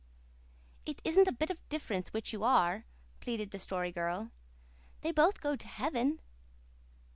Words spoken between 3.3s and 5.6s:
the Story Girl. "They both go